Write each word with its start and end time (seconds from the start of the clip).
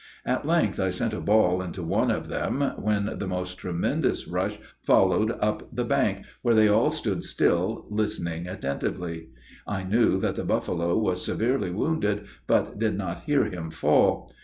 At 0.25 0.47
length 0.47 0.79
I 0.79 0.89
sent 0.89 1.13
a 1.13 1.21
ball 1.21 1.61
into 1.61 1.83
one 1.83 2.09
of 2.09 2.27
them, 2.27 2.61
when 2.77 3.19
the 3.19 3.27
most 3.27 3.59
tremendous 3.59 4.27
rush 4.27 4.57
followed 4.83 5.33
up 5.39 5.69
the 5.71 5.85
bank, 5.85 6.25
where 6.41 6.55
they 6.55 6.67
all 6.67 6.89
stood 6.89 7.21
still, 7.21 7.85
listening 7.87 8.47
attentively. 8.47 9.29
I 9.67 9.83
knew 9.83 10.17
that 10.17 10.37
the 10.37 10.43
buffalo 10.43 10.97
was 10.97 11.23
severely 11.23 11.69
wounded, 11.69 12.25
but 12.47 12.79
did 12.79 12.97
not 12.97 13.25
hear 13.25 13.45
him 13.45 13.69
fall. 13.69 14.31